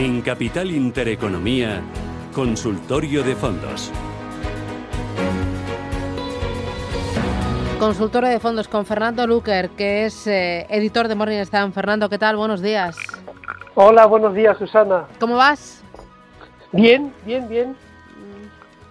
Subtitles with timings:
[0.00, 1.82] En Capital Intereconomía,
[2.32, 3.92] Consultorio de Fondos.
[7.78, 11.74] Consultorio de fondos con Fernando Luker, que es eh, editor de Morning Stand.
[11.74, 12.36] Fernando, ¿qué tal?
[12.36, 12.96] Buenos días.
[13.74, 15.04] Hola, buenos días, Susana.
[15.18, 15.84] ¿Cómo vas?
[16.72, 17.76] Bien, bien, bien.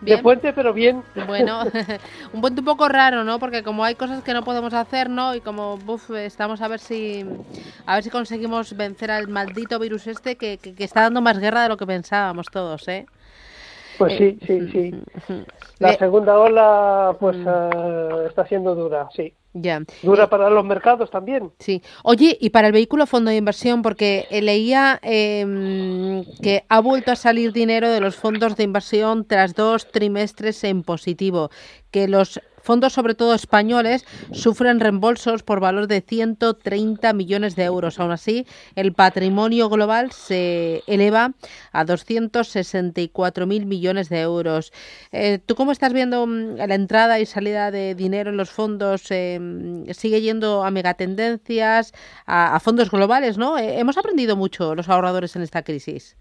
[0.01, 1.03] De puente, pero bien.
[1.27, 1.63] Bueno,
[2.33, 3.39] un puente un poco raro, ¿no?
[3.39, 5.35] Porque como hay cosas que no podemos hacer, ¿no?
[5.35, 7.25] Y como buf, estamos a ver si
[7.85, 11.63] a ver si conseguimos vencer al maldito virus este que, que, está dando más guerra
[11.63, 13.05] de lo que pensábamos todos, ¿eh?
[13.97, 14.95] Pues sí, sí, sí.
[15.79, 19.33] La segunda ola, pues uh, está siendo dura, sí.
[19.53, 19.81] Ya.
[20.03, 21.51] Dura para los mercados también.
[21.59, 21.81] Sí.
[22.03, 27.15] Oye, y para el vehículo fondo de inversión, porque leía eh, que ha vuelto a
[27.15, 31.49] salir dinero de los fondos de inversión tras dos trimestres en positivo,
[31.89, 37.99] que los fondos, sobre todo españoles, sufren reembolsos por valor de 130 millones de euros.
[37.99, 41.33] Aún así, el patrimonio global se eleva
[41.71, 44.71] a 264.000 millones de euros.
[45.11, 49.11] Eh, ¿Tú cómo estás viendo mm, la entrada y salida de dinero en los fondos?
[49.11, 49.39] Eh,
[49.91, 51.93] ¿Sigue yendo a megatendencias,
[52.25, 53.37] a, a fondos globales?
[53.37, 53.57] ¿no?
[53.57, 56.15] Eh, hemos aprendido mucho los ahorradores en esta crisis.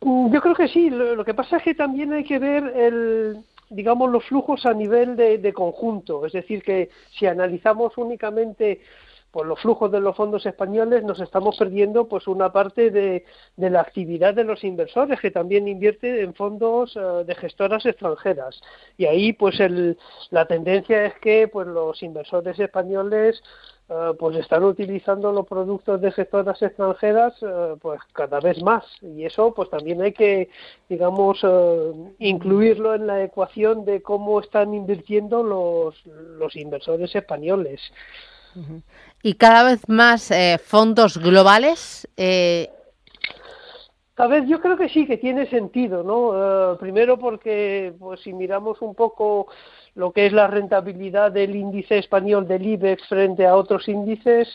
[0.00, 0.90] Mm, yo creo que sí.
[0.90, 5.16] Lo, que pasa es que también hay que ver el, digamos, los flujos a nivel
[5.16, 6.26] de, conjunto.
[6.26, 8.80] Es decir, que si analizamos únicamente
[9.30, 13.24] pues los flujos de los fondos españoles nos estamos perdiendo pues una parte de,
[13.56, 18.60] la actividad de los inversores que también invierte en fondos eh, de gestoras extranjeras.
[18.96, 19.98] Y ahí pues el,
[20.30, 23.42] la tendencia es que pues los inversores españoles
[23.90, 28.84] eh, pues están utilizando los productos de gestoras extranjeras eh, pues cada vez más.
[29.02, 30.48] Y eso pues también hay que
[30.88, 31.44] digamos
[32.18, 37.80] incluirlo en la ecuación de cómo están invirtiendo los, los inversores españoles
[39.22, 40.30] y cada vez más
[40.64, 42.08] fondos globales
[44.16, 46.76] a ver, yo creo que sí, que tiene sentido, ¿no?
[46.78, 49.46] primero porque, pues si miramos un poco
[49.94, 54.48] lo que es la rentabilidad del índice español del IBEX frente a otros índices,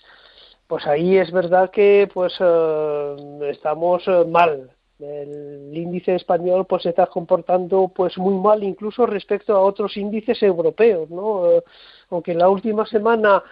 [0.67, 3.15] pues ahí es verdad que pues eh,
[3.51, 4.71] estamos eh, mal.
[4.99, 10.41] El índice español pues se está comportando pues muy mal incluso respecto a otros índices
[10.41, 11.51] europeos, ¿no?
[11.51, 11.63] Eh,
[12.09, 13.43] aunque la última semana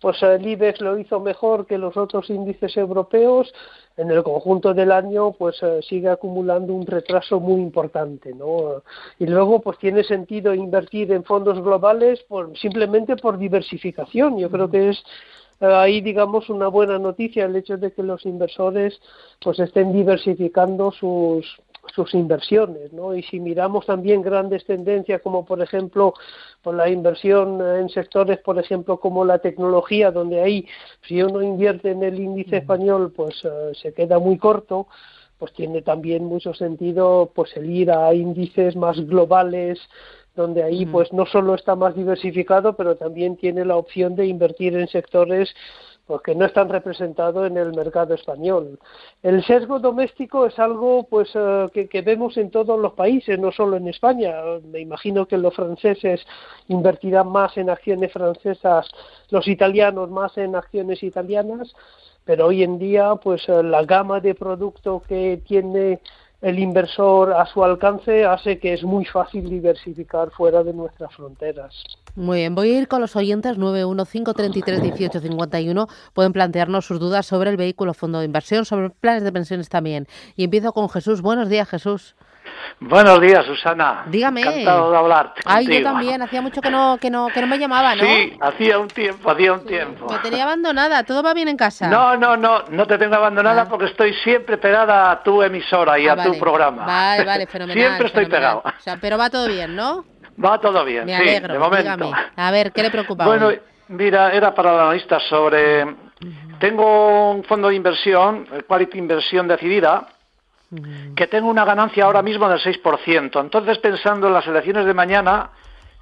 [0.00, 3.52] pues el IBEX lo hizo mejor que los otros índices europeos,
[3.96, 8.82] en el conjunto del año pues eh, sigue acumulando un retraso muy importante, ¿no?
[9.18, 14.38] Y luego pues tiene sentido invertir en fondos globales por, simplemente por diversificación.
[14.38, 15.02] Yo creo que es
[15.60, 19.00] eh, ahí digamos una buena noticia el hecho de que los inversores
[19.40, 21.46] pues estén diversificando sus
[21.94, 23.14] sus inversiones, ¿no?
[23.14, 26.14] Y si miramos también grandes tendencias como por ejemplo
[26.62, 30.66] por la inversión en sectores, por ejemplo, como la tecnología, donde ahí
[31.06, 34.88] si uno invierte en el índice español, pues eh, se queda muy corto,
[35.38, 39.78] pues tiene también mucho sentido pues el ir a índices más globales
[40.36, 44.76] donde ahí pues no solo está más diversificado, pero también tiene la opción de invertir
[44.76, 45.52] en sectores
[46.06, 48.78] porque no están representados en el mercado español.
[49.22, 53.76] El sesgo doméstico es algo pues eh, que, vemos en todos los países, no solo
[53.76, 54.34] en España.
[54.70, 56.24] Me imagino que los franceses
[56.68, 58.88] invertirán más en acciones francesas,
[59.30, 61.74] los italianos más en acciones italianas,
[62.24, 66.00] pero hoy en día pues eh, la gama de producto que tiene
[66.40, 71.74] el inversor a su alcance hace que es muy fácil diversificar fuera de nuestras fronteras.
[72.16, 75.86] Muy bien, voy a ir con los oyentes 915331851.
[76.14, 80.08] Pueden plantearnos sus dudas sobre el vehículo fondo de inversión, sobre planes de pensiones también.
[80.34, 81.20] Y empiezo con Jesús.
[81.20, 82.16] Buenos días, Jesús.
[82.80, 84.04] Buenos días, Susana.
[84.06, 84.40] Dígame.
[84.40, 85.34] Encantado de hablar.
[85.44, 86.22] Ay, yo también.
[86.22, 88.04] Hacía mucho que no, que no, que no me llamaba, ¿no?
[88.04, 90.06] Sí, hacía un tiempo, hacía un tiempo.
[90.10, 91.02] Me tenía abandonada.
[91.04, 91.88] ¿Todo va bien en casa?
[91.88, 92.64] No, no, no.
[92.70, 93.68] No te tengo abandonada ah.
[93.68, 96.86] porque estoy siempre pegada a tu emisora y ah, a tu programa.
[96.86, 97.76] Vale, vale, fenomenal.
[97.84, 98.62] siempre estoy pegado.
[98.64, 100.04] O sea, pero va todo bien, ¿no?
[100.42, 102.10] Va todo bien, me alegro, de momento.
[102.36, 103.50] A ver, ¿qué le preocupa Bueno,
[103.88, 105.86] mira, era para la analista sobre...
[106.58, 110.08] Tengo un fondo de inversión, Quality Inversión Decidida,
[111.14, 113.40] que tengo una ganancia ahora mismo del 6%.
[113.40, 115.50] Entonces, pensando en las elecciones de mañana,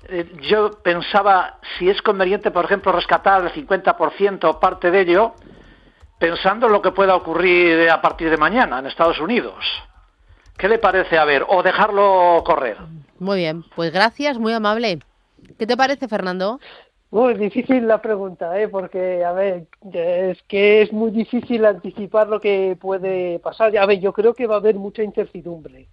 [0.08, 5.34] eh, yo pensaba si es conveniente, por ejemplo, rescatar el 50% o parte de ello,
[6.18, 9.64] pensando en lo que pueda ocurrir a partir de mañana en Estados Unidos.
[10.56, 11.18] ¿Qué le parece?
[11.18, 12.76] A ver, o dejarlo correr.
[13.18, 15.00] Muy bien, pues gracias, muy amable.
[15.58, 16.58] ¿Qué te parece, Fernando?
[17.10, 18.66] Muy difícil la pregunta, ¿eh?
[18.66, 23.76] porque, a ver, es que es muy difícil anticipar lo que puede pasar.
[23.78, 25.86] A ver, yo creo que va a haber mucha incertidumbre,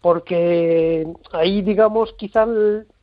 [0.00, 2.48] porque ahí, digamos, quizás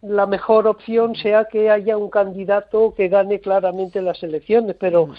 [0.01, 5.09] la mejor opción sea que haya un candidato que gane claramente las elecciones, pero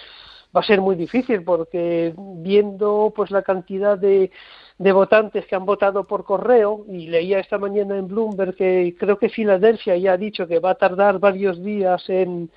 [0.54, 4.30] va a ser muy difícil, porque viendo pues la cantidad de
[4.78, 9.18] de votantes que han votado por correo y leía esta mañana en Bloomberg que creo
[9.18, 12.50] que Filadelfia ya ha dicho que va a tardar varios días en,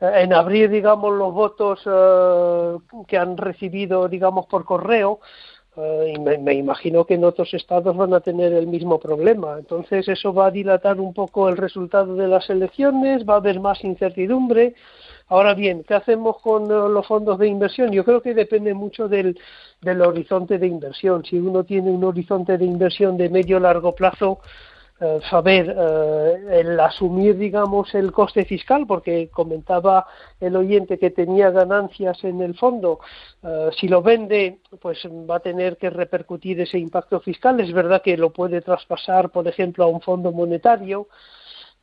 [0.00, 5.20] en abrir, digamos, los votos eh, que han recibido, digamos, por correo.
[5.76, 9.56] Eh, y me, imagino que en otros estados van a tener el mismo problema.
[9.58, 13.60] Entonces eso va a dilatar un poco el resultado de las elecciones, va a haber
[13.60, 14.74] más incertidumbre.
[15.30, 17.92] Ahora bien, ¿qué hacemos con los fondos de inversión?
[17.92, 19.38] Yo creo que depende mucho del,
[20.04, 21.24] horizonte de inversión.
[21.24, 24.40] Si uno tiene un horizonte de inversión de medio largo plazo,
[25.00, 30.04] eh, saber eh, el asumir, digamos, el coste fiscal, porque comentaba
[30.40, 32.98] el oyente que tenía ganancias en el fondo,
[33.44, 37.60] eh, si lo vende, pues va a tener que repercutir ese impacto fiscal.
[37.60, 41.06] Es verdad que lo puede traspasar, por ejemplo, a un fondo monetario,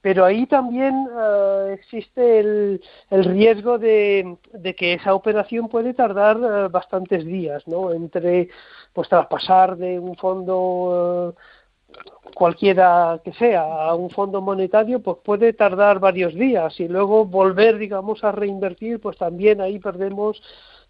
[0.07, 4.37] pero ahí también uh, existe el, riesgo de,
[4.77, 7.91] que esa operación puede tardar uh, bastantes días, ¿no?
[7.91, 8.47] Entre,
[8.93, 15.51] pues, traspasar de un fondo uh, cualquiera que sea a un fondo monetario, pues puede
[15.51, 20.41] tardar varios días y luego volver, digamos, a reinvertir, pues también ahí perdemos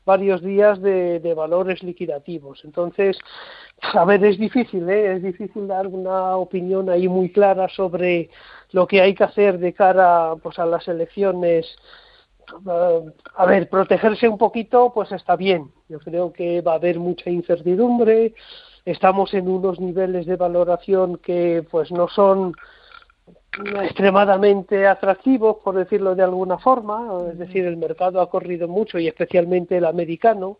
[0.07, 2.61] varios días de, valores liquidativos.
[2.63, 3.19] Entonces,
[3.81, 5.17] a ver, es difícil, ¿eh?
[5.17, 8.29] es difícil dar una opinión ahí muy clara sobre
[8.71, 11.67] lo que hay que hacer de cara pues, a las elecciones.
[12.63, 15.71] Uh, a ver, protegerse un poquito, pues está bien.
[15.89, 18.33] Yo creo que va a haber mucha incertidumbre.
[18.85, 22.55] Estamos en unos niveles de valoración que pues no son
[23.81, 27.29] extremadamente atractivos, por decirlo de alguna forma.
[27.31, 30.59] Es decir, el mercado ha corrido mucho y especialmente el americano.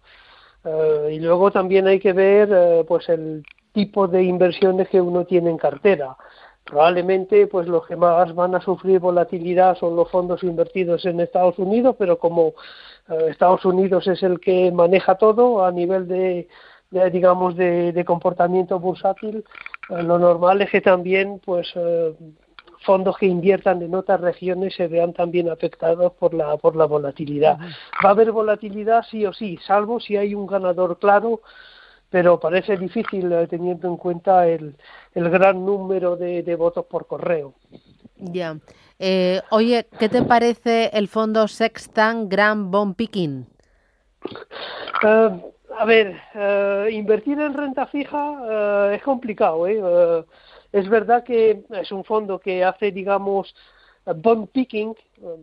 [0.64, 5.24] Uh, y luego también hay que ver uh, pues el tipo de inversiones que uno
[5.26, 6.18] tiene en cartera
[6.68, 11.58] probablemente pues los que más van a sufrir volatilidad son los fondos invertidos en Estados
[11.58, 12.54] Unidos, pero como
[13.10, 16.48] eh, Estados Unidos es el que maneja todo a nivel de,
[16.92, 19.44] de digamos de, de, comportamiento bursátil,
[19.90, 22.14] eh, lo normal es que también pues eh,
[22.88, 27.60] fondos que inviertan en otras regiones se vean también afectados por la por la volatilidad.
[28.04, 31.42] Va a haber volatilidad sí o sí, salvo si hay un ganador claro
[32.10, 34.76] pero parece difícil eh, teniendo en cuenta el,
[35.14, 37.54] el gran número de, de, votos por correo.
[38.16, 38.58] Ya.
[38.98, 43.46] Eh, oye, ¿qué te parece el fondo Sextan Grand Bond Picking?
[45.04, 49.68] Uh, a ver, uh, invertir en renta fija uh, es complicado.
[49.68, 49.82] ¿eh?
[50.72, 53.54] Es verdad que es un fondo que hace, digamos,
[54.16, 54.96] bond picking,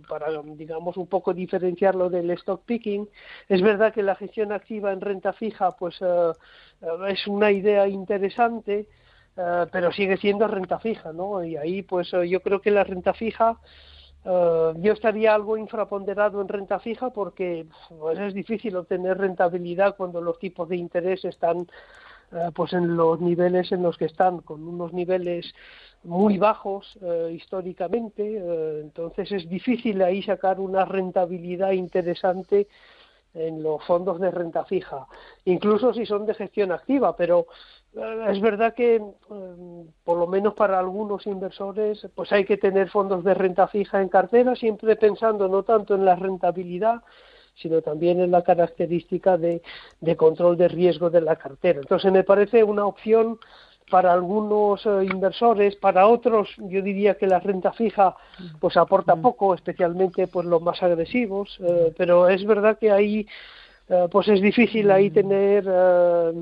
[0.09, 3.09] para, digamos, un poco diferenciarlo del stock picking.
[3.49, 6.33] Es verdad que la gestión activa en renta fija, pues, uh,
[7.09, 8.87] es una idea interesante,
[9.37, 11.45] uh, pero sigue siendo renta fija, ¿no?
[11.45, 13.59] Y ahí, pues, uh, yo creo que la renta fija,
[14.25, 20.39] yo estaría algo infraponderado en renta fija porque pues, es difícil obtener rentabilidad cuando los
[20.39, 21.67] tipos de interés están
[22.55, 25.55] pues en los niveles en los que están, con unos niveles
[26.05, 32.69] muy bajos eh, históricamente, eh, entonces es difícil ahí sacar una rentabilidad interesante
[33.33, 35.07] en los fondos de renta fija,
[35.45, 37.47] incluso si son de gestión activa, pero
[37.97, 39.03] eh, es verdad que
[40.05, 44.09] por lo menos para algunos inversores pues hay que tener fondos de renta fija en
[44.09, 47.03] cartera, siempre pensando no tanto en la rentabilidad,
[47.55, 49.63] sino también en la característica de,
[50.01, 51.81] de control de riesgo de la cartera.
[51.81, 53.39] Entonces me parece una opción
[53.91, 58.17] para algunos eh, inversores, para otros yo diría que la renta fija
[58.61, 63.27] pues aporta poco, especialmente pues los más agresivos, eh, pero es verdad que ahí
[63.89, 66.33] eh, pues es difícil ahí tener eh,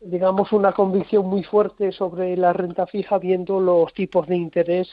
[0.00, 4.88] digamos una convicción muy fuerte sobre la renta fija viendo los tipos de interés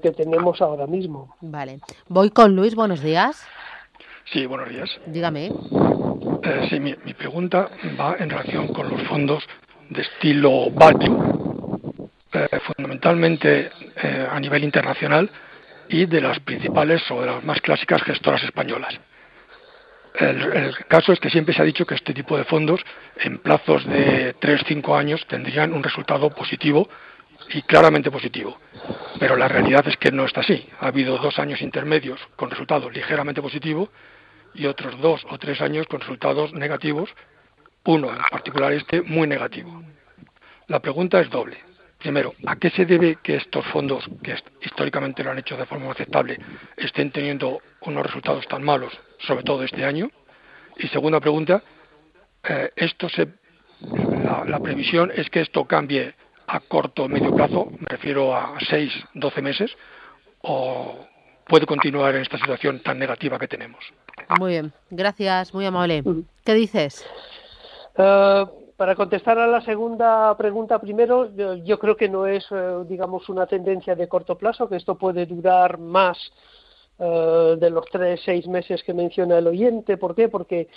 [0.00, 1.34] que tenemos ahora mismo.
[1.42, 1.78] Vale.
[2.08, 3.44] Voy con Luis, buenos días.
[4.32, 4.90] Sí, buenos días.
[5.06, 5.46] Dígame.
[5.46, 9.44] Eh, sí, mi, mi, pregunta va en relación con los fondos
[9.90, 15.30] de estilo value, eh, fundamentalmente eh, a nivel internacional
[15.88, 18.98] y de las principales o de las más clásicas gestoras españolas.
[20.14, 22.80] El, el, caso es que siempre se ha dicho que este tipo de fondos,
[23.18, 26.88] en plazos de 3-5 años, tendrían un resultado positivo
[27.52, 28.58] y claramente positivo.
[29.18, 30.66] Pero la realidad es que no está así.
[30.80, 33.90] Ha habido dos años intermedios con resultados ligeramente positivos
[34.54, 37.10] y otros dos o tres años con resultados negativos,
[37.84, 39.82] uno en particular este muy negativo.
[40.68, 41.58] La pregunta es doble.
[41.98, 45.90] Primero, ¿a qué se debe que estos fondos, que históricamente lo han hecho de forma
[45.90, 46.38] aceptable,
[46.76, 50.10] estén teniendo unos resultados tan malos, sobre todo este año?
[50.76, 51.62] Y segunda pregunta,
[52.46, 53.28] eh, esto se,
[54.46, 56.14] la, previsión es que esto cambie
[56.46, 59.76] a corto o medio plazo, me refiero a 6, 12 meses,
[60.42, 61.06] o
[61.46, 63.82] puede continuar en esta situación tan negativa que tenemos.
[64.38, 66.02] Muy bien, gracias, muy amable.
[66.44, 67.04] ¿Qué dices?
[67.96, 68.44] Eh,
[68.76, 71.30] para contestar a la segunda pregunta primero,
[71.64, 75.26] yo, creo que no es, eh, digamos, una tendencia de corto plazo, que esto puede
[75.26, 76.18] durar más
[76.98, 79.96] eh, de los tres, seis meses que menciona el oyente.
[79.96, 80.28] ¿Por qué?
[80.28, 80.68] Porque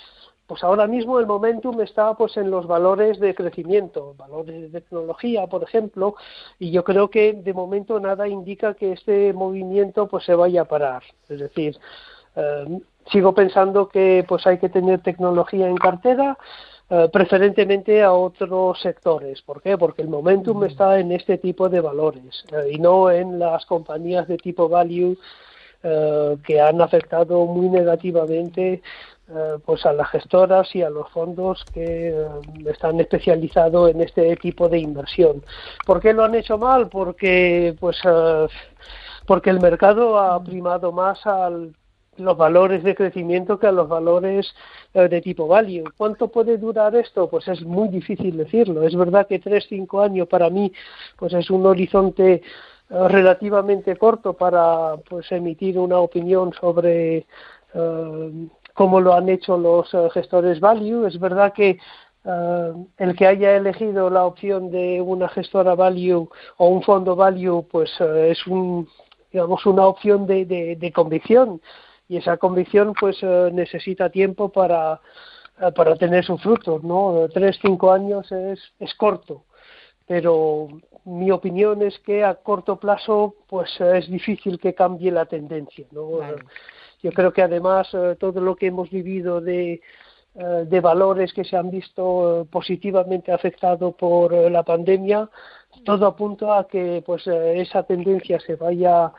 [0.46, 5.46] pues ahora mismo el momentum está pues en los valores de crecimiento, valores de tecnología,
[5.46, 6.14] por ejemplo,
[6.58, 10.64] y yo creo que de momento nada indica que este movimiento pues se vaya a
[10.64, 11.02] parar.
[11.28, 11.78] Es decir,
[12.34, 16.38] eh, sigo pensando que pues hay que tener tecnología en cartera,
[16.90, 19.42] eh, preferentemente a otros sectores.
[19.42, 19.76] ¿Por qué?
[19.76, 24.26] Porque el momentum está en este tipo de valores eh, y no en las compañías
[24.28, 25.16] de tipo value
[25.80, 28.82] que han afectado muy negativamente
[29.30, 32.26] eh, pues a las gestoras y a los fondos que eh,
[32.66, 35.44] están especializados en este tipo de inversión.
[35.84, 36.88] ¿Por qué lo han hecho mal?
[36.88, 38.46] Porque pues eh,
[39.26, 41.50] porque el mercado ha primado más a
[42.18, 44.54] los valores de crecimiento que a los valores
[44.94, 45.84] de tipo value.
[45.96, 47.28] ¿Cuánto puede durar esto?
[47.28, 48.82] Pues es muy difícil decirlo.
[48.82, 50.72] Es verdad que tres, cinco años para mí
[51.16, 52.42] pues es un horizonte
[52.88, 57.26] relativamente corto para pues emitir una opinión sobre
[58.78, 61.04] como lo han hecho los eh, gestores value.
[61.04, 61.80] Es verdad que
[62.24, 67.66] eh, el que haya elegido la opción de una gestora value o un fondo value,
[67.68, 68.88] pues eh, es un,
[69.32, 71.60] digamos, una opción de, de, convicción
[72.08, 73.22] y esa convicción pues
[73.52, 75.00] necesita tiempo para,
[75.74, 77.28] para tener sus frutos, ¿no?
[77.32, 79.44] Tres, cinco años es, es corto,
[80.06, 80.68] pero
[81.04, 86.20] mi opinión es que a corto plazo pues es difícil que cambie la tendencia, ¿no?
[87.02, 89.80] Yo creo que además eh, todo lo que hemos vivido de,
[90.34, 95.28] eh, de valores que se han visto eh, positivamente afectados por la pandemia,
[95.84, 99.12] todo apunta a que pues esa tendencia se vaya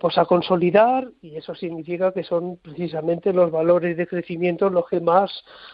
[0.00, 5.00] pues a consolidar y eso significa que son precisamente los valores de crecimiento los que
[5.00, 5.30] más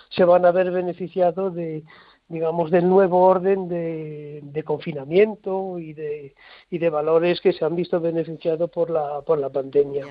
[0.09, 1.85] se van a ver beneficiados de
[2.29, 6.35] digamos del nuevo orden de, de, confinamiento y de,
[6.71, 10.07] y de valores que se han visto beneficiados por la por la pandemia.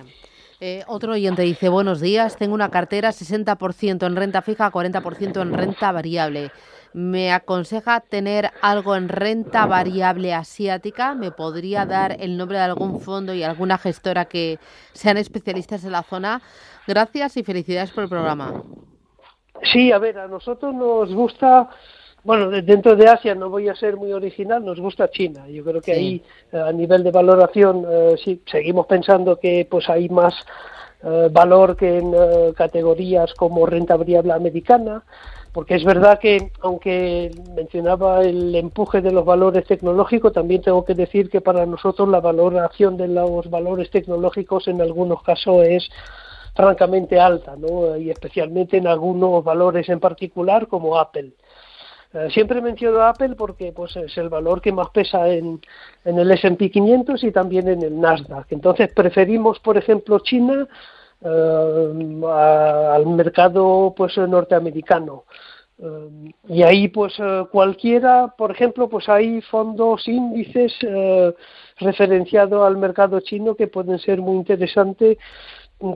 [0.62, 5.54] Eh, otro oyente dice, buenos días, tengo una cartera 60% en renta fija, 40% en
[5.54, 6.52] renta variable.
[6.94, 11.14] ¿Me aconseja tener algo en renta variable asiática?
[11.14, 14.60] ¿Me podría dar el nombre de algún fondo y alguna gestora que
[14.94, 16.42] sean especialistas en la zona?
[16.88, 18.64] Gracias y felicidades por el programa.
[19.72, 21.70] Sí, a ver, a nosotros nos gusta
[22.24, 25.48] bueno, dentro de Asia no voy a ser muy original, nos gusta China.
[25.48, 29.90] Yo creo que ahí, eh, a nivel de valoración, eh, sí, seguimos pensando que pues
[29.90, 30.34] hay más
[31.02, 35.04] eh, valor que en categorías como renta variable americana,
[35.52, 40.94] porque es verdad que, aunque mencionaba el empuje de los valores tecnológicos, también tengo que
[40.94, 45.90] decir que para nosotros la valoración de los valores tecnológicos en algunos casos es
[46.56, 47.96] francamente alta, ¿no?
[47.98, 51.32] y especialmente en algunos valores en particular como Apple.
[52.12, 55.62] Eh, siempre menciono Apple porque pues es el valor que más pesa en,
[56.06, 58.48] en el S&P 500 y también en el Nasdaq.
[58.52, 60.68] Entonces preferimos, por ejemplo, China
[61.22, 65.26] eh, al mercado pues norteamericano.
[65.78, 67.14] Eh, y ahí pues
[67.52, 70.74] cualquiera, por ejemplo, pues hay fondos índices
[71.78, 75.18] referenciados al mercado chino que pueden ser muy interesantes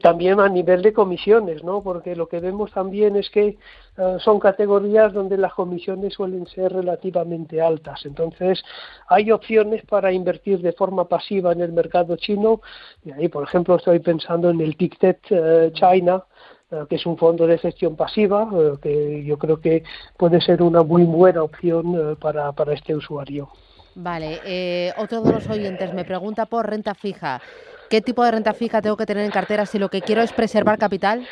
[0.02, 1.84] también a nivel de comisiones, ¿no?
[1.84, 3.58] Porque lo que vemos también es que
[3.98, 8.06] eh, son categorías donde las comisiones suelen ser relativamente altas.
[8.06, 8.64] Entonces,
[9.08, 12.62] hay opciones para invertir de forma pasiva en el mercado chino.
[13.04, 16.24] Y ahí, por ejemplo, estoy pensando en el Pictet eh, China,
[16.72, 18.50] eh, que es un fondo de gestión pasiva,
[18.82, 19.84] que yo creo que
[20.18, 23.50] puede ser una muy buena opción para, para este usuario.
[23.96, 27.42] Vale, otro de los oyentes me pregunta por renta fija.
[27.90, 30.34] ¿Qué tipo de renta fija tengo que tener en cartera si lo que quiero es
[30.34, 31.28] preservar capital?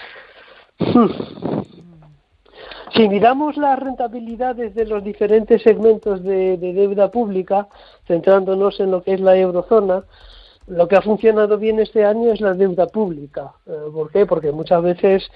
[2.96, 7.68] Si miramos las rentabilidades de los diferentes segmentos de, deuda pública,
[8.06, 10.03] centrándonos en lo que es la eurozona,
[10.72, 13.51] lo que ha funcionado bien este año es la deuda pública.
[13.66, 14.25] Eh, ¿Por qué?
[14.25, 15.30] Porque muchas veces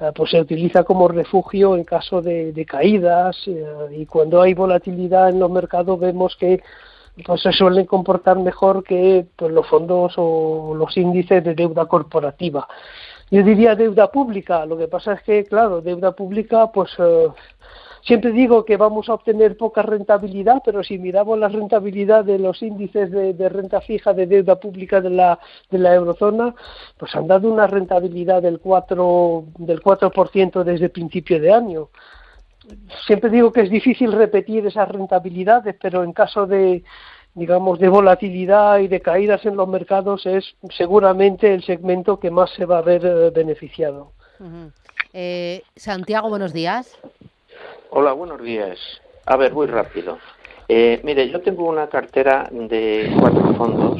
[0.00, 5.28] eh, pues se utiliza como refugio en caso de, caídas eh, y cuando hay volatilidad
[5.28, 6.62] en los mercados vemos que
[7.26, 12.66] pues se suelen comportar mejor que pues, los fondos o los índices de deuda corporativa.
[13.30, 16.96] Yo diría deuda pública, lo que pasa es que, claro, deuda pública, pues
[18.02, 22.62] siempre digo que vamos a obtener poca rentabilidad, pero si miramos la rentabilidad de los
[22.62, 25.38] índices de, renta fija de deuda pública de la,
[25.70, 26.54] de la eurozona,
[26.96, 31.88] pues han dado una rentabilidad del 4%, del 4 desde el principio de año
[33.06, 36.84] siempre digo que es difícil repetir esas rentabilidades, pero en caso de
[37.34, 42.50] digamos de volatilidad y de caídas en los mercados es seguramente el segmento que más
[42.50, 44.12] se va a ver eh, beneficiado.
[45.12, 46.98] Eh, Santiago, buenos días.
[47.90, 48.78] Hola, buenos días.
[49.24, 50.18] A ver, muy rápido.
[50.68, 53.98] Eh, mire, yo tengo una cartera de cuatro fondos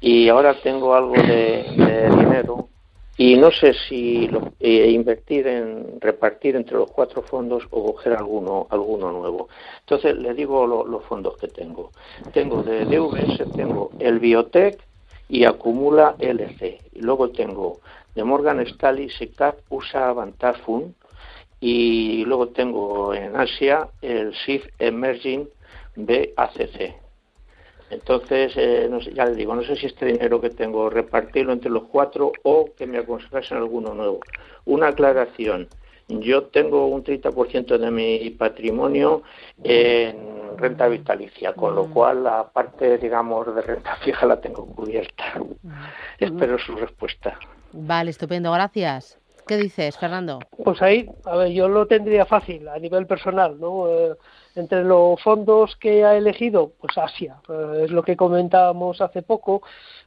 [0.00, 2.68] y ahora tengo algo de dinero
[3.16, 8.14] y no sé si lo, eh, invertir en repartir entre los cuatro fondos o coger
[8.14, 9.48] alguno alguno nuevo.
[9.78, 11.92] Entonces le digo los fondos que tengo.
[12.32, 14.76] Tengo de DVS, tengo el Biotech
[15.28, 16.80] y acumula LC.
[16.94, 17.78] Y luego tengo
[18.12, 20.12] de Morgan Stanley, SICAP, USA
[20.64, 20.94] Fund
[21.60, 25.48] y luego tengo en Asia el SIF Emerging
[25.96, 26.94] BACC.
[27.90, 31.52] Entonces, eh, no sé, ya le digo, no sé si este dinero que tengo repartirlo
[31.52, 34.20] entre los cuatro o que me aconsejasen alguno nuevo.
[34.64, 35.68] Una aclaración.
[36.08, 39.22] Yo tengo un 30% de mi patrimonio
[39.62, 41.92] en renta vitalicia, con lo mm.
[41.92, 45.24] cual la parte, digamos, de renta fija la tengo cubierta.
[45.62, 45.70] Mm.
[46.18, 47.38] Espero su respuesta.
[47.72, 49.19] Vale, estupendo, gracias.
[49.50, 50.38] ¿Qué dices, Fernando?
[50.62, 53.88] Pues ahí, a ver, yo lo tendría fácil a nivel personal, ¿no?
[53.88, 54.14] Eh,
[54.54, 59.62] entre los fondos que ha elegido, pues Asia, eh, es lo que comentábamos hace poco,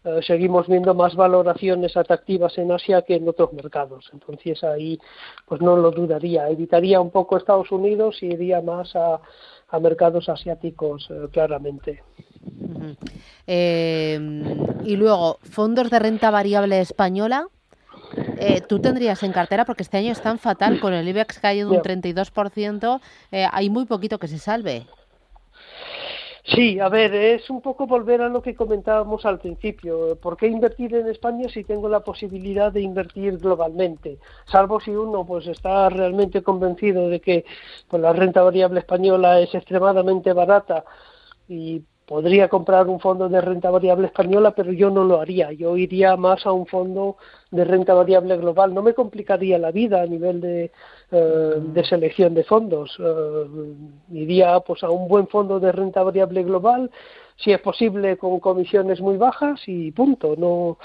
[0.06, 4.10] eh, seguimos viendo más valoraciones atractivas en Asia que en otros mercados.
[4.14, 4.98] Entonces ahí,
[5.46, 6.48] pues no lo dudaría.
[6.48, 9.20] Evitaría un poco Estados Unidos y iría más a,
[9.82, 12.02] mercados asiáticos, claramente.
[13.46, 17.50] y luego, fondos de renta variable española.
[18.38, 21.74] Eh, tú tendrías en cartera, porque este año es tan fatal, con el IBEX cayendo
[21.74, 23.00] un 32%,
[23.32, 24.86] eh, hay muy poquito que se salve.
[26.46, 30.18] Sí, a ver, es un poco volver a lo que comentábamos al principio.
[30.18, 34.18] ¿Por qué invertir en España si tengo la posibilidad de invertir globalmente?
[34.46, 37.46] Salvo si uno pues está realmente convencido de que
[37.88, 40.84] pues, la renta variable española es extremadamente barata
[41.48, 45.52] y podría comprar un fondo de renta variable española, pero yo no lo haría.
[45.54, 47.18] Yo iría más a un fondo
[47.52, 48.74] de renta variable global.
[48.74, 50.72] No me complicaría la vida a nivel de,
[51.12, 52.98] eh, de selección de fondos.
[53.00, 53.74] Eh,
[54.12, 56.92] iría pues a un buen fondo de renta variable global,
[57.38, 60.36] si es posible con comisiones muy bajas y punto.
[60.38, 60.78] No.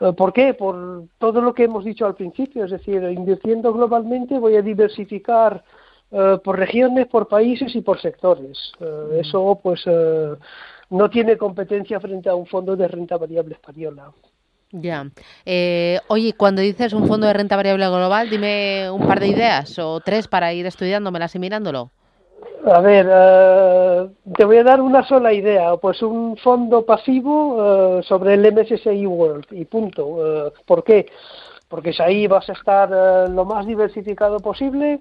[0.00, 0.54] Eh, ¿Por qué?
[0.54, 5.62] Por todo lo que hemos dicho al principio, es decir, invirtiendo globalmente voy a diversificar
[6.10, 8.72] eh, por regiones, por países y por sectores.
[8.80, 10.34] Eh, eso, pues, eh,
[10.90, 14.10] no tiene competencia frente a un fondo de renta variable española.
[14.70, 15.06] Ya.
[16.08, 20.00] oye, cuando dices un fondo de renta variable global, dime un par de ideas o
[20.00, 21.90] tres para ir estudiándomelas y mirándolo.
[22.66, 23.06] A ver,
[24.36, 25.74] te voy a dar una sola idea.
[25.78, 30.52] Pues un fondo pasivo sobre el MSCI World y punto.
[30.66, 31.06] ¿Por qué?
[31.68, 35.00] Porque ahí vas a estar lo más diversificado posible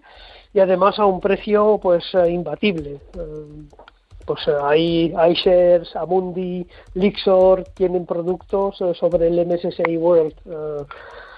[0.58, 3.00] y además a un precio pues eh, imbatible.
[3.16, 3.68] Eh,
[4.26, 6.66] pues eh, hay iShares, Amundi,
[6.96, 10.34] Lixor tienen productos sobre el MSCI World.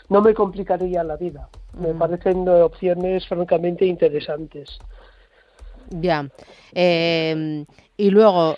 [0.08, 1.49] no me complicaría la vida.
[1.77, 1.97] Me mm.
[1.97, 4.79] parecen opciones francamente interesantes.
[5.91, 6.30] Ya.
[6.73, 8.58] y luego,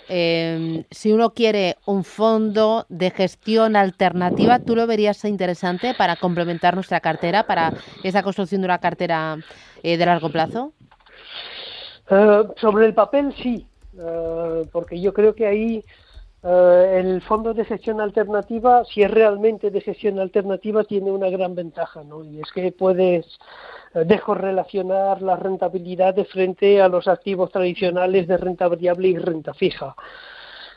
[0.90, 7.00] si uno quiere un fondo de gestión alternativa, ¿tú lo verías interesante para complementar nuestra
[7.00, 9.38] cartera, para esa construcción de una cartera
[9.82, 10.72] eh, de largo plazo?
[12.10, 13.66] Eh, sobre el papel sí,
[13.98, 15.84] eh, porque yo creo que ahí
[16.44, 22.02] el fondo de gestión alternativa, si es realmente de gestión alternativa, tiene una gran ventaja,
[22.02, 22.24] ¿no?
[22.24, 23.38] Y es que puedes
[23.94, 29.94] descorrelacionar la rentabilidad de frente a los activos tradicionales de renta variable y renta fija.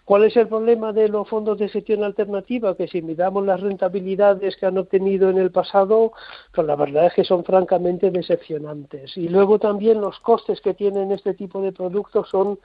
[0.06, 2.78] ¿Cuál es el problema de los fondos de gestión alternativa?
[2.78, 6.14] Que si miramos las rentabilidades que han obtenido en el pasado,
[6.54, 9.18] pues la verdad es que son francamente decepcionantes.
[9.18, 12.60] Y luego también los costes que tienen este tipo de productos son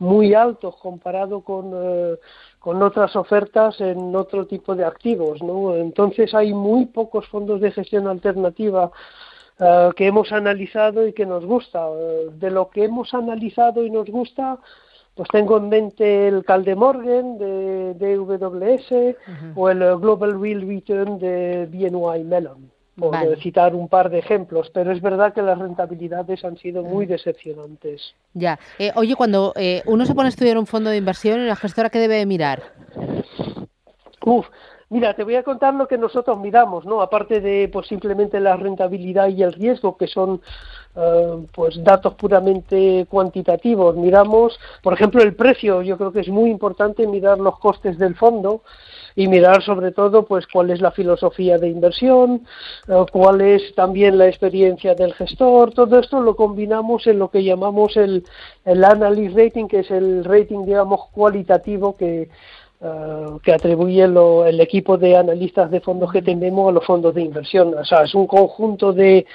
[0.00, 2.16] muy altos comparado con, eh,
[2.58, 5.38] con otras ofertas en otro tipo de activos.
[5.76, 8.90] Entonces hay muy pocos fondos de gestión alternativa
[9.60, 11.86] eh, que hemos analizado y que nos gusta.
[11.88, 14.58] Eh, de lo que hemos analizado y nos gusta,
[15.14, 18.18] pues tengo en mente el Caldemorgan de, de
[19.54, 22.70] o el Global Real Return de BNY Mellon.
[22.96, 27.06] por citar un par de ejemplos, pero es verdad que las rentabilidades han sido muy
[27.06, 28.14] decepcionantes.
[28.34, 28.58] Ya.
[28.78, 31.90] Eh, oye, cuando eh, uno se pone a estudiar un fondo de inversión, ¿la gestora
[31.90, 32.62] qué debe mirar?
[34.24, 34.46] Uf,
[34.92, 37.00] Mira, te voy a contar lo que nosotros miramos, ¿no?
[37.00, 40.40] Aparte de pues simplemente la rentabilidad y el riesgo, que son
[40.96, 43.94] eh, pues datos puramente cuantitativos.
[43.94, 45.82] Miramos, por ejemplo, el precio.
[45.82, 48.62] Yo creo que es muy importante mirar los costes del fondo
[49.14, 52.44] y mirar sobre todo pues cuál es la filosofía de inversión,
[52.88, 55.72] eh, cuál es también la experiencia del gestor.
[55.72, 58.24] Todo esto lo combinamos en lo que llamamos el,
[58.64, 62.28] el analyst rating, que es el rating digamos cualitativo que
[62.82, 67.22] eh, que atribuye el equipo de analistas de fondos que tenemos a los fondos de
[67.22, 67.74] inversión.
[67.74, 69.26] O sea, es un conjunto de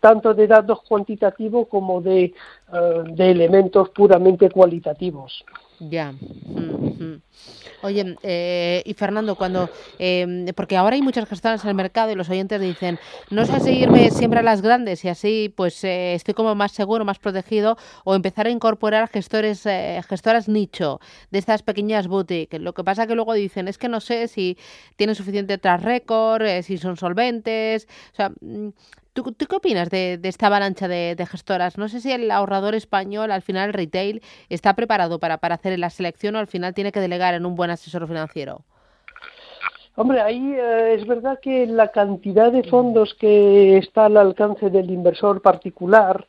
[0.00, 2.34] tanto de datos cuantitativos como de, eh,
[3.06, 5.44] de elementos puramente cualitativos.
[5.78, 6.12] Ya.
[7.82, 12.14] Oye, eh, y Fernando, cuando em, porque ahora hay muchas gestoras en el mercado y
[12.14, 12.98] los oyentes dicen,
[13.30, 16.72] no sé si irme siempre a las grandes y así pues eh, estoy como más
[16.72, 22.60] seguro, más protegido, o empezar a incorporar gestores, eh, gestoras nicho de estas pequeñas boutiques.
[22.60, 24.58] Lo que pasa que luego dicen, es que no sé si
[24.96, 28.32] tienen suficiente tras récord, si son solventes, o sea,
[29.12, 31.78] ¿Tú, qué opinas de, esta avalancha de, gestoras?
[31.78, 35.76] No sé si el ahorrador español, al final el retail, está preparado para, para hacer
[35.78, 38.62] la selección o al final tiene que delegar en un buen asesor financiero.
[39.96, 44.90] Hombre, ahí eh, es verdad que la cantidad de fondos que está al alcance del
[44.90, 46.26] inversor particular,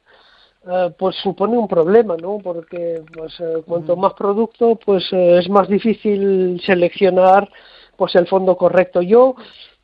[0.68, 2.40] eh, pues supone un problema, ¿no?
[2.40, 7.50] Porque pues, eh, cuanto más producto, pues es más difícil seleccionar
[7.96, 9.04] pues el fondo correcto.
[9.04, 9.36] Yo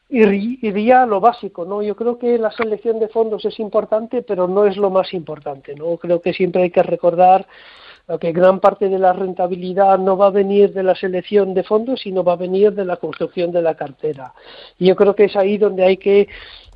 [0.09, 1.81] iría a lo básico, ¿no?
[1.81, 5.75] Yo creo que la selección de fondos es importante, pero no es lo más importante,
[5.75, 5.97] ¿no?
[5.97, 7.45] Creo que siempre hay que recordar
[8.21, 11.99] que gran parte de la rentabilidad no va a venir de la selección de fondos,
[11.99, 14.33] sino va a venir de la construcción de la cartera.
[14.79, 16.21] Y yo creo que es ahí donde hay que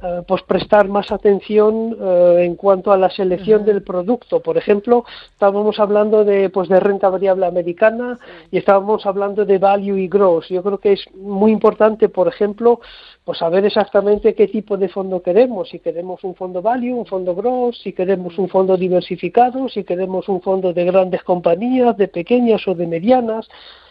[0.03, 4.41] eh, pues prestar más atención eh, en cuanto a la selección del producto.
[4.41, 8.19] Por ejemplo, estábamos hablando de pues de renta variable americana
[8.51, 10.45] y estábamos hablando de value y growth.
[10.49, 12.81] Yo creo que es muy importante, por ejemplo,
[13.23, 17.35] pues saber exactamente qué tipo de fondo queremos, si queremos un fondo value, un fondo
[17.35, 22.67] growth, si queremos un fondo diversificado, si queremos un fondo de grandes compañías, de pequeñas
[22.67, 23.47] o de medianas.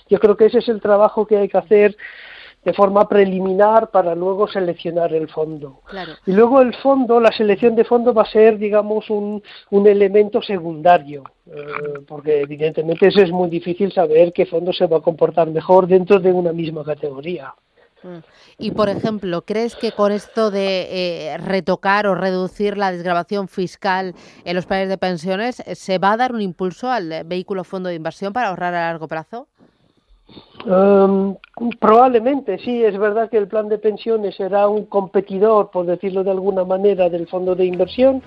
[0.08, 1.96] Yo creo que ese es el trabajo que hay que hacer
[2.64, 5.80] de forma preliminar para luego seleccionar el fondo.
[6.26, 10.42] Y luego el fondo, la selección de fondo va a ser, digamos, un, un elemento
[10.42, 15.48] secundario, eh, porque evidentemente eso es muy difícil saber qué fondo se va a comportar
[15.48, 17.54] mejor dentro de una misma categoría.
[18.02, 18.18] Mm.
[18.58, 24.14] Y, por ejemplo, ¿crees que con esto de eh, retocar o reducir la desgrabación fiscal
[24.44, 27.94] en los planes de pensiones se va a dar un impulso al vehículo fondo de
[27.94, 29.48] inversión para ahorrar a largo plazo?
[30.64, 31.36] Um,
[31.78, 36.30] probablemente, sí, es verdad que el plan de pensiones será un competidor, por decirlo de
[36.30, 38.22] alguna manera, del fondo de inversión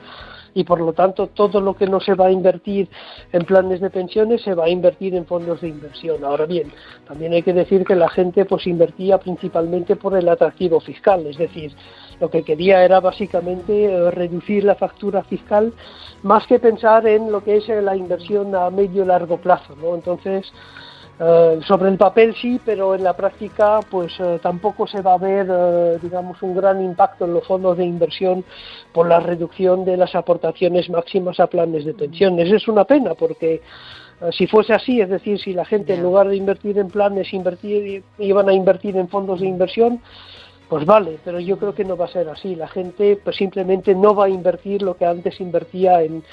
[0.53, 2.89] y por lo tanto todo lo que no se va a invertir
[3.31, 6.23] en planes de pensiones se va a invertir en fondos de inversión.
[6.23, 6.71] Ahora bien,
[7.07, 11.37] también hay que decir que la gente pues invertía principalmente por el atractivo fiscal, es
[11.37, 11.73] decir,
[12.19, 15.73] lo que quería era básicamente eh, reducir la factura fiscal
[16.21, 19.95] más que pensar en lo que es la inversión a medio y largo plazo, ¿no?
[19.95, 20.51] Entonces,
[21.19, 25.17] eh, sobre el papel sí, pero en la práctica pues eh, tampoco se va a
[25.17, 28.43] ver, eh, digamos, un gran impacto en los fondos de inversión
[28.91, 32.52] por la reducción de las aportaciones máximas a planes de pensiones.
[32.52, 33.62] Es una pena porque
[34.32, 38.04] si fuese así, es decir, si la gente en lugar de invertir en planes invertir,
[38.19, 39.99] iban a invertir en fondos de inversión,
[40.69, 42.56] pues vale, pero yo creo que no va a ser así.
[42.56, 46.23] La gente pues simplemente no va a invertir lo que antes invertía en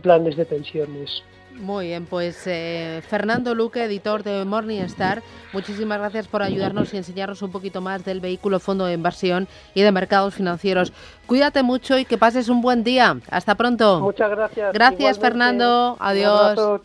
[0.00, 1.22] planes de pensiones.
[1.58, 7.42] Muy bien, pues eh, Fernando Luque, editor de Morningstar, muchísimas gracias por ayudarnos y enseñarnos
[7.42, 10.92] un poquito más del vehículo fondo de inversión y de mercados financieros.
[11.26, 13.18] Cuídate mucho y que pases un buen día.
[13.30, 14.00] Hasta pronto.
[14.00, 14.72] Muchas gracias.
[14.72, 15.96] Gracias, Fernando.
[16.00, 16.78] Adiós.